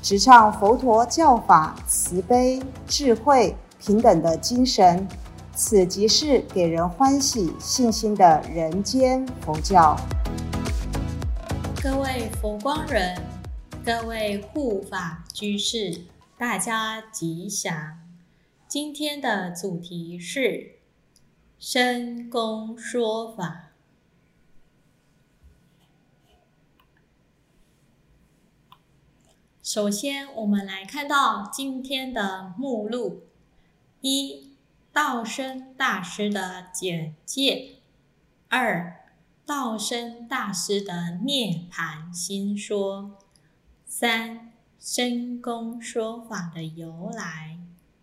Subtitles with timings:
[0.00, 5.06] 直唱佛陀教法慈悲、智慧、平等的精神，
[5.54, 9.96] 此即是给人欢喜、信心的人间佛教。
[11.82, 13.20] 各位佛光人，
[13.84, 16.02] 各位护法居士，
[16.38, 17.98] 大家吉祥。
[18.68, 20.76] 今天的主题是
[21.58, 23.67] 深功说法。
[29.70, 33.24] 首先，我们来看到今天的目录：
[34.00, 34.54] 一、
[34.94, 37.82] 道生大师的简介；
[38.48, 39.04] 二、
[39.44, 43.10] 道生大师的涅盘心说；
[43.84, 47.58] 三、深宫说法的由来；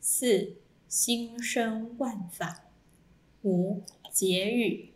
[0.00, 0.56] 四、
[0.88, 2.62] 心生万法；
[3.42, 4.94] 五、结语。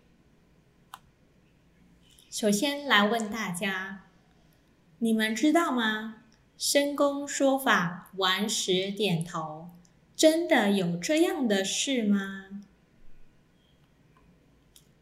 [2.31, 4.05] 首先来问大家：
[5.01, 6.23] 你们知道吗？
[6.57, 9.71] 深公说法，顽石点头。
[10.17, 12.63] 真的有这样的事吗？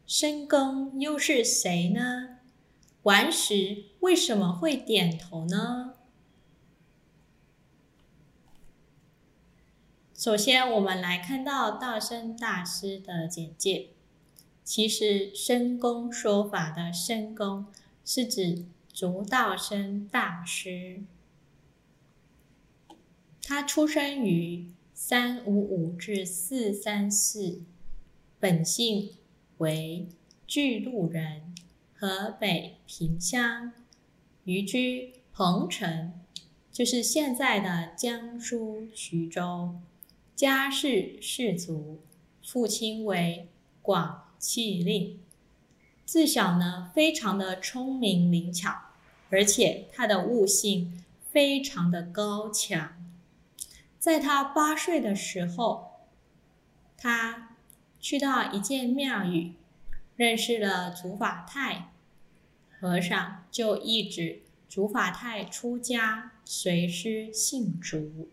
[0.07, 2.39] 深公又是谁呢？
[3.03, 5.93] 顽石为什么会点头呢？
[10.15, 13.89] 首先，我们来看到道生大师的简介。
[14.63, 17.65] 其实，深公说法的深公
[18.05, 21.03] 是指竺道生大师。
[23.45, 27.61] 他出生于三五五至四三四，
[28.39, 29.09] 本姓
[29.57, 30.07] 为
[30.47, 31.53] 巨鹿人，
[31.93, 33.73] 河北平乡，
[34.45, 36.13] 寓居彭城，
[36.71, 39.75] 就是现在的江苏徐州。
[40.33, 41.99] 家世士族，
[42.41, 43.49] 父亲为
[43.81, 45.19] 广器令。
[46.05, 48.73] 自小呢，非常的聪明灵巧，
[49.29, 52.93] 而且他的悟性非常的高强。
[54.03, 56.01] 在他八岁的时候，
[56.97, 57.55] 他
[58.01, 59.53] 去到一间庙宇，
[60.17, 61.93] 认识了竺法泰
[62.69, 68.27] 和尚，就一直竺法泰出家，随师信竺。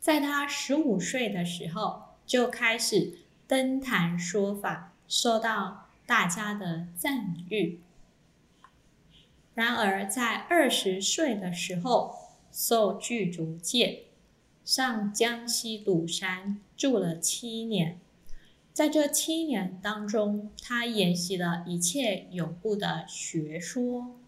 [0.00, 7.82] 在他十五岁的时候，就开始登坛说法，受到大家的赞誉。
[9.52, 12.21] 然而，在二十岁的时候，
[12.52, 14.04] 受具足戒，
[14.64, 17.98] 上江西鲁山住了七年。
[18.72, 24.18] 在这七年当中，他研习了一切有部的学说。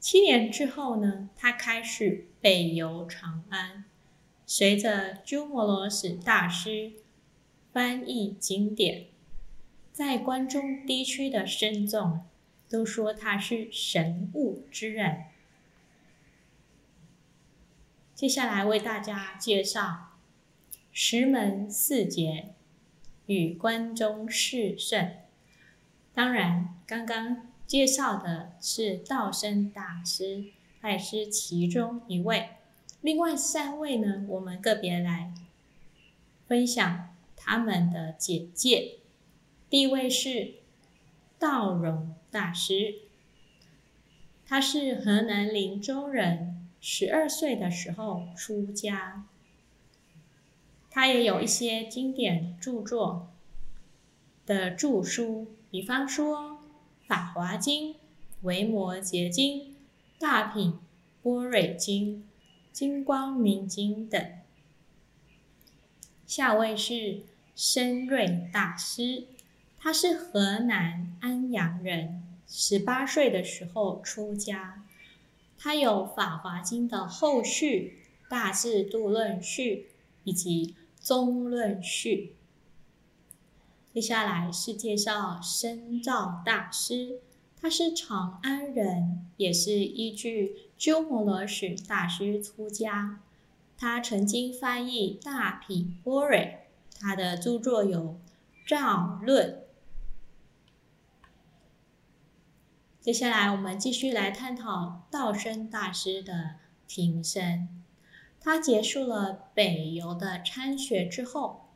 [0.00, 3.84] 七年之后呢，他开始北游长安，
[4.46, 6.92] 随着鸠摩罗什大师
[7.72, 9.06] 翻译经典，
[9.92, 12.20] 在关中地区的僧众
[12.68, 15.24] 都说他是神物之人。
[18.18, 20.16] 接下来为大家介绍
[20.90, 22.52] 石门四杰
[23.26, 25.12] 与关中四圣。
[26.12, 30.46] 当然，刚刚介绍的是道生大师，
[30.80, 32.48] 他也是其中一位。
[33.02, 35.32] 另外三位呢，我们个别来
[36.48, 38.96] 分享他们的简介。
[39.70, 40.54] 第一位是
[41.38, 42.96] 道荣大师，
[44.44, 46.47] 他是河南林州人。
[46.80, 49.26] 十二岁的时候出家，
[50.90, 53.30] 他也有一些经典著作
[54.46, 56.52] 的著书，比方说
[57.06, 57.94] 《法华经》
[58.42, 59.60] 《维摩诘经》
[60.18, 60.78] 《大品
[61.22, 62.16] 般若经》
[62.72, 64.32] 《金光明经》等。
[66.26, 67.22] 下位是
[67.56, 69.24] 深瑞大师，
[69.78, 74.84] 他是河南安阳人，十八岁的时候出家。
[75.60, 79.88] 它有《法华经》的后续、《大智度论序》
[80.22, 80.76] 以及
[81.06, 82.34] 《中论序》。
[83.92, 87.18] 接下来是介绍深造大师，
[87.60, 93.20] 他是长安人，也是依据鸠摩罗什大师出家。
[93.76, 96.36] 他曾经翻译《大品般若》，
[97.00, 98.16] 他的著作有
[98.68, 99.50] 《造论》。
[103.00, 106.56] 接下来，我们继续来探讨道生大师的
[106.86, 107.68] 庭生。
[108.40, 111.68] 他结束了北游的参学之后，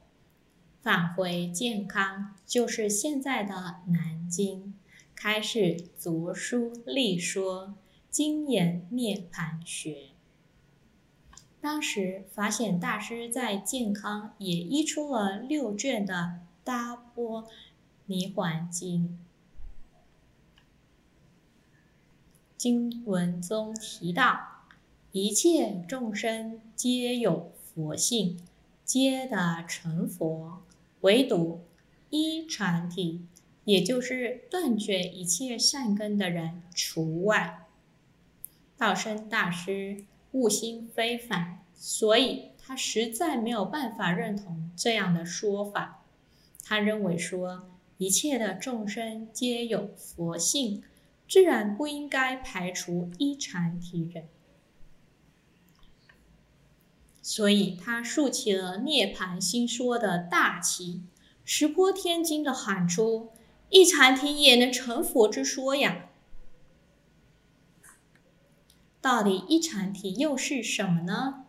[0.81, 3.55] 返回健康，就是现在的
[3.87, 4.75] 南京，
[5.15, 7.75] 开始读书立说，
[8.11, 10.09] 精研涅盘学。
[11.61, 16.15] 当时法显大师在健康也译出了六卷的
[16.65, 17.47] 《大波
[18.07, 19.09] 尼环经》。
[22.63, 24.39] 经文中提到，
[25.11, 28.39] 一切众生皆有佛性，
[28.85, 30.63] 皆得成佛，
[31.01, 31.63] 唯独
[32.09, 33.27] 一传体，
[33.65, 37.67] 也就是断绝一切善根的人除外。
[38.79, 46.05] 道生大师悟心非凡，所以他实在没有办法认同这样的说法。
[46.63, 47.69] 他认为说，
[47.99, 50.85] 一切的众生皆有佛性。
[51.33, 54.29] 自然不应该排除一禅体人，
[57.23, 61.01] 所以他竖起了涅盘心说的大旗，
[61.43, 63.31] 石破天惊的喊出
[63.73, 66.11] ：“一禅体也能成佛之说呀！”
[69.01, 71.47] 到底一禅体又是什么呢？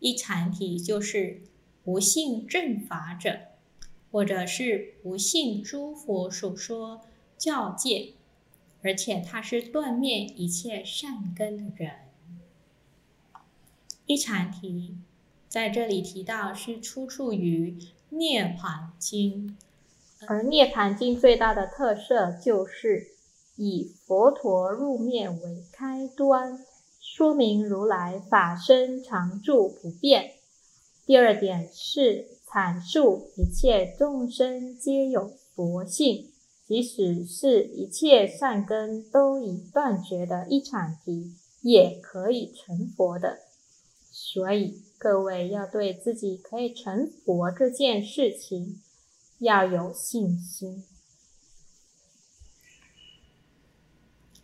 [0.00, 1.42] 一禅体就是
[1.84, 3.38] 不信正法者，
[4.10, 7.02] 或者是不信诸佛所说
[7.38, 8.14] 教戒。
[8.84, 11.92] 而且他是断灭一切善根的人。
[14.04, 14.98] 一禅题
[15.48, 17.70] 在这里提到是出处于
[18.10, 19.56] 《涅盘经》，
[20.28, 23.08] 而《涅盘经》最大的特色就是
[23.56, 26.62] 以佛陀入灭为开端，
[27.00, 30.32] 说明如来法身常住不变。
[31.06, 36.33] 第二点是阐述一切众生皆有佛性。
[36.66, 43.40] 即使是一切善根都已断绝的一场题，也可以成佛的。
[44.10, 48.80] 所以各位要对自己可以成佛这件事情
[49.38, 50.84] 要有信心。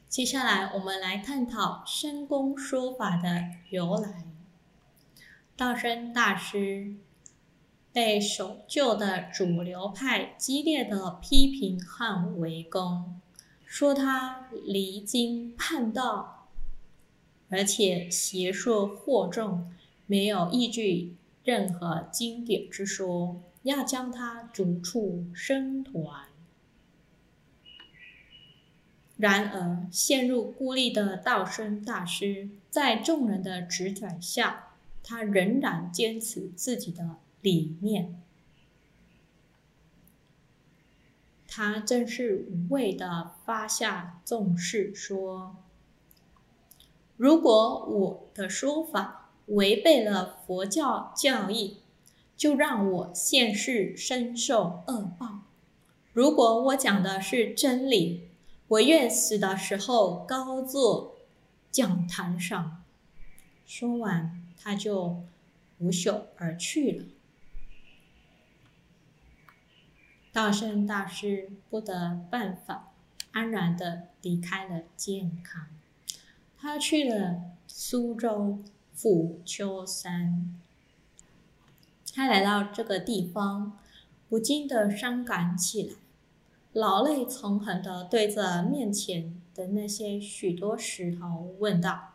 [0.08, 4.24] 接下来我们来探讨深宫说法的由来。
[5.56, 6.96] 道生大师。
[7.92, 13.20] 被守旧的主流派激烈的批评和围攻，
[13.64, 16.48] 说他离经叛道，
[17.48, 19.72] 而且邪说惑众，
[20.06, 26.28] 没有依据任何经典之说，要将他逐出僧团。
[29.16, 37.16] 然而，陷入孤立的道生大师，在众人的指点下，他仍然坚持自己的。
[37.42, 38.22] 理念，
[41.48, 45.56] 他正是无畏的发下重誓说
[47.16, 51.78] ：“如果我的说法违背了佛教教义，
[52.36, 55.44] 就让我现世深受恶报；
[56.12, 58.28] 如果我讲的是真理，
[58.68, 61.16] 我愿死的时候高坐
[61.70, 62.82] 讲坛上。”
[63.66, 65.22] 说完，他就
[65.78, 67.04] 拂袖而去了。
[70.32, 72.92] 道圣大师不得办法，
[73.32, 75.66] 安然的离开了健康。
[76.56, 78.60] 他去了苏州
[78.94, 80.56] 府丘山。
[82.14, 83.76] 他来到这个地方，
[84.28, 85.94] 不禁的伤感起来，
[86.74, 92.10] 老泪纵横的对着面前的那些许多石头问道：“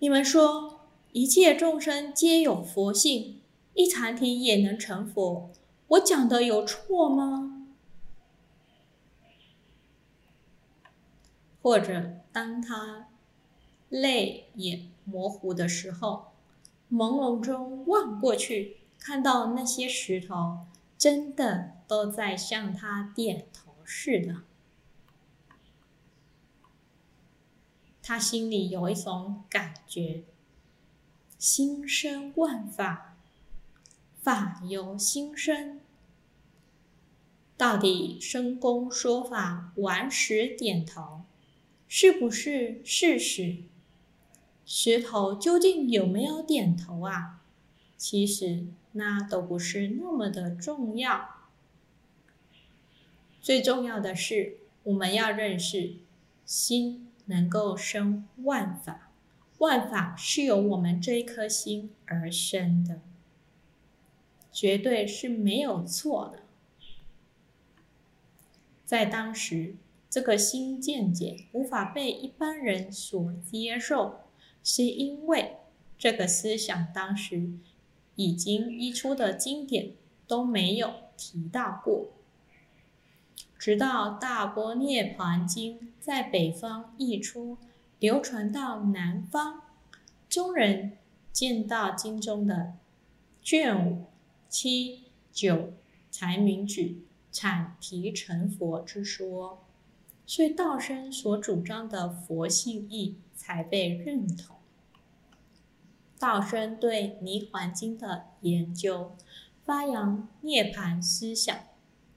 [0.00, 0.80] 你们说
[1.12, 3.40] 一切众生皆有佛性，
[3.74, 5.52] 一禅体也能成佛？”
[5.88, 7.50] 我讲的有错吗？
[11.62, 13.08] 或者当他
[13.88, 16.32] 泪眼模糊的时候，
[16.90, 20.66] 朦胧中望过去，看到那些石头
[20.98, 24.42] 真的都在向他点头似的，
[28.02, 30.24] 他心里有一种感觉：
[31.38, 33.13] 心生万法。
[34.24, 35.80] 法由心生，
[37.58, 41.24] 到底深公说法顽石点头，
[41.86, 43.58] 是不是事实？
[44.64, 47.42] 石头究竟有没有点头啊？
[47.98, 51.28] 其实那都不是那么的重要，
[53.42, 55.96] 最重要的是我们要认识
[56.46, 59.10] 心能够生万法，
[59.58, 63.02] 万法是由我们这一颗心而生的。
[64.54, 66.44] 绝对是没有错的。
[68.84, 69.74] 在当时，
[70.08, 74.20] 这个新见解无法被一般人所接受，
[74.62, 75.56] 是因为
[75.98, 77.50] 这个思想当时
[78.14, 79.90] 已经译出的经典
[80.28, 82.12] 都没有提到过。
[83.58, 87.58] 直到《大波涅盘经》在北方译出，
[87.98, 89.62] 流传到南方，
[90.28, 90.98] 中人
[91.32, 92.74] 见到经中的
[93.42, 94.04] 卷五、
[94.54, 95.72] 七、九，
[96.12, 99.66] 才明举阐提成佛之说，
[100.24, 104.58] 所以道生所主张的佛性义才被认同。
[106.20, 109.16] 道生对《泥环经》的研究，
[109.64, 111.58] 发扬涅盘思想。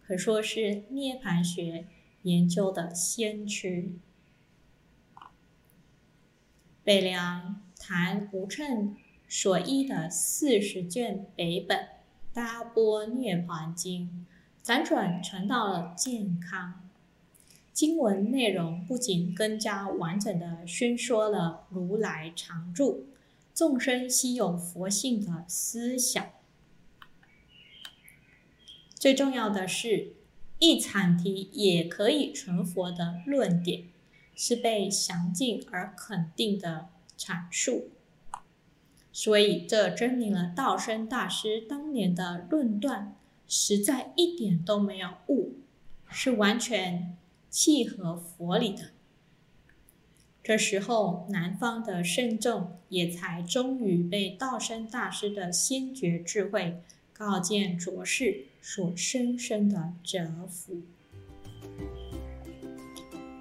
[0.06, 1.88] 可说是涅盘学
[2.22, 3.98] 研究的先驱。
[6.84, 8.96] 北凉谭无称
[9.28, 11.80] 所译的四十卷北本
[12.38, 14.26] 《大波涅槃经》，
[14.64, 16.88] 辗转传到了健康。
[17.74, 23.08] 经文内容不仅更加完整的宣说了如来常住、
[23.56, 26.28] 众生悉有佛性的思想。
[28.94, 30.14] 最重要的是，
[30.60, 33.88] 一阐提也可以成佛的论点，
[34.36, 37.90] 是被详尽而肯定的阐述。
[39.20, 43.16] 所以，这证明了道生大师当年的论断，
[43.48, 45.56] 实在一点都没有误，
[46.08, 47.18] 是完全
[47.50, 48.92] 契合佛理的。
[50.44, 56.84] 这时候，南方的圣众也才终于被道生大师的先觉智慧。
[57.12, 60.84] 告诫浊世所深深的折服。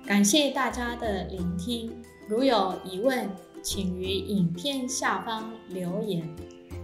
[0.07, 1.93] 感谢大家的聆听，
[2.27, 3.29] 如有疑问，
[3.67, 6.25] 请于影片下方留言。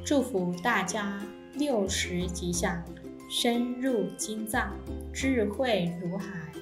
[0.05, 1.23] 祝福大家
[1.55, 2.83] 六十吉祥，
[3.31, 4.77] 深入经藏，
[5.12, 6.53] 智慧如海。